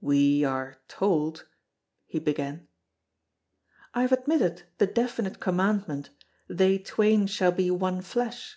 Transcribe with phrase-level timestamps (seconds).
[0.00, 1.42] "We are told——"
[2.06, 2.66] he began.
[3.92, 6.08] "I have admitted the definite commandment:
[6.48, 8.56] 'They twain shall be one flesh.'